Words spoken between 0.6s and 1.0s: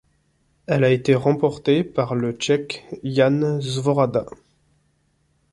Elle a